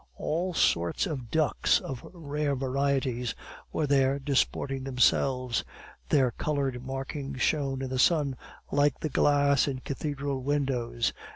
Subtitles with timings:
[0.15, 3.35] All sorts of ducks of rare varieties
[3.71, 5.63] were there disporting themselves;
[6.09, 8.35] their colored markings shone in the sun
[8.71, 11.13] like the glass in cathedral windows.